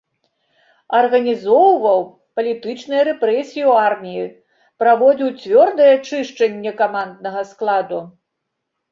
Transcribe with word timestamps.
Арганізоўваў 0.99 1.99
палітычныя 2.37 3.01
рэпрэсіі 3.09 3.63
ў 3.69 3.73
арміі, 3.89 4.23
праводзіў 4.83 5.29
цвёрдае 5.43 5.91
чышчанне 6.07 6.71
каманднага 6.81 7.41
складу. 7.51 7.99